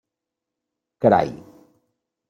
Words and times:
Carai! 1.01 1.29